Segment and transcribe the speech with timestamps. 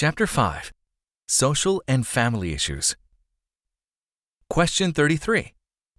[0.00, 0.72] Chapter 5
[1.28, 2.96] Social and Family Issues.
[4.48, 5.52] Question 33.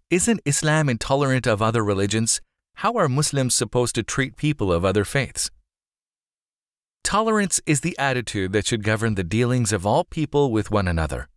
[0.10, 2.42] Isn't Islam intolerant of other religions?
[2.78, 5.52] How are Muslims supposed to treat people of other faiths?
[7.04, 11.28] Tolerance is the attitude that should govern the dealings of all people with one another.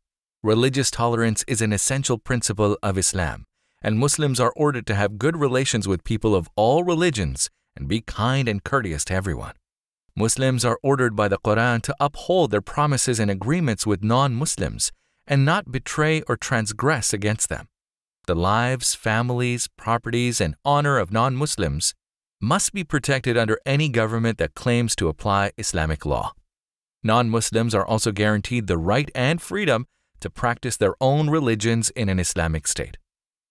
[0.42, 3.44] Religious tolerance is an essential principle of Islam,
[3.82, 8.00] and Muslims are ordered to have good relations with people of all religions and be
[8.00, 9.52] kind and courteous to everyone.
[10.16, 14.92] Muslims are ordered by the Quran to uphold their promises and agreements with non Muslims
[15.26, 17.66] and not betray or transgress against them.
[18.26, 21.94] The lives, families, properties, and honor of non Muslims
[22.40, 26.32] must be protected under any government that claims to apply Islamic law.
[27.02, 29.84] Non Muslims are also guaranteed the right and freedom
[30.20, 32.98] to practice their own religions in an Islamic state.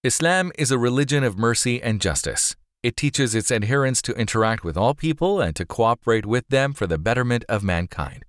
[0.04, 2.56] Islam is a religion of mercy and justice.
[2.84, 6.86] It teaches its adherents to interact with all people and to cooperate with them for
[6.86, 8.26] the betterment of mankind.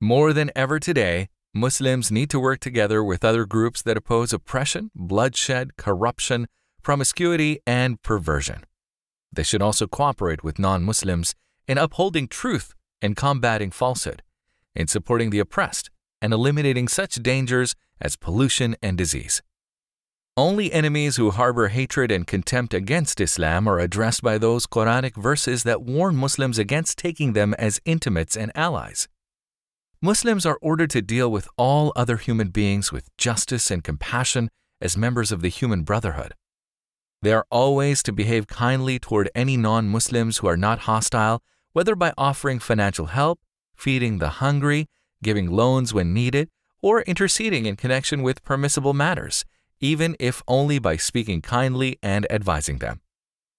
[0.00, 4.92] More than ever today, Muslims need to work together with other groups that oppose oppression,
[4.94, 6.46] bloodshed, corruption,
[6.84, 8.62] promiscuity, and perversion.
[9.32, 11.34] They should also cooperate with non Muslims
[11.66, 14.22] in upholding truth and combating falsehood,
[14.76, 15.90] in supporting the oppressed,
[16.22, 19.42] and eliminating such dangers as pollution and disease.
[20.40, 25.64] Only enemies who harbor hatred and contempt against Islam are addressed by those Quranic verses
[25.64, 29.06] that warn Muslims against taking them as intimates and allies.
[30.00, 34.48] Muslims are ordered to deal with all other human beings with justice and compassion
[34.80, 36.32] as members of the human brotherhood.
[37.20, 41.42] They are always to behave kindly toward any non Muslims who are not hostile,
[41.74, 43.40] whether by offering financial help,
[43.76, 44.86] feeding the hungry,
[45.22, 46.48] giving loans when needed,
[46.80, 49.44] or interceding in connection with permissible matters,
[49.79, 53.01] even if only by speaking kindly and advising them.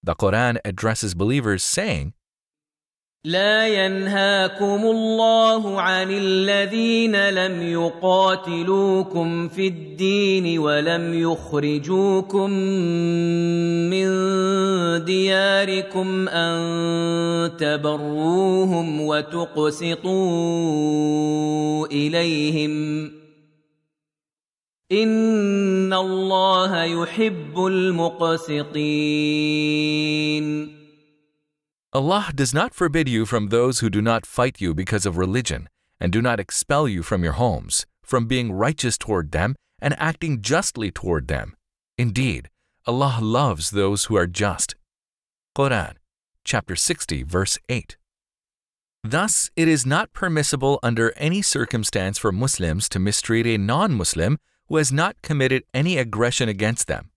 [0.03, 2.13] The Quran addresses believers saying,
[3.25, 12.49] لا ينهاكم الله عن الذين لم يقاتلوكم في الدين ولم يخرجوكم
[13.89, 14.07] من
[15.05, 20.07] دياركم ان تبروهم وتقسطوا
[21.87, 23.11] اليهم
[25.91, 28.87] ان الله يحب المقسطين
[31.93, 35.69] Allah does not forbid you from those who do not fight you because of religion,
[35.99, 40.41] and do not expel you from your homes, from being righteous toward them and acting
[40.41, 41.55] justly toward them.
[41.97, 42.49] Indeed,
[42.85, 44.75] Allah loves those who are just.
[45.57, 45.93] Quran,
[46.43, 47.97] chapter 60, verse 8.
[49.03, 54.37] Thus, it is not permissible under any circumstance for Muslims to mistreat a non Muslim
[54.72, 57.10] who has not committed any aggression against them.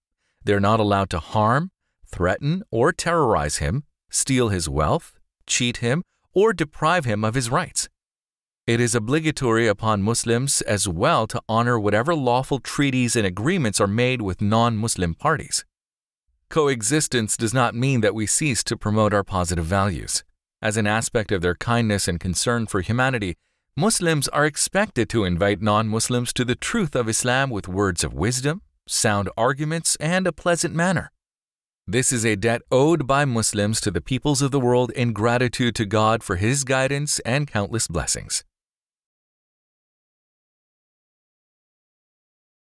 [0.43, 1.71] They are not allowed to harm,
[2.05, 5.13] threaten, or terrorize him steal his wealth,
[5.47, 7.87] cheat him, or deprive him of his rights.
[8.67, 13.87] It is obligatory upon Muslims as well to honor whatever lawful treaties and agreements are
[13.87, 15.63] made with non Muslim parties.
[16.49, 20.25] Coexistence does not mean that we cease to promote our positive values.
[20.61, 23.37] As an aspect of their kindness and concern for humanity,
[23.77, 28.13] Muslims are expected to invite non Muslims to the truth of Islam with words of
[28.13, 31.11] wisdom, sound arguments, and a pleasant manner.
[31.85, 35.75] This is a debt owed by Muslims to the peoples of the world in gratitude
[35.75, 38.45] to God for His guidance and countless blessings.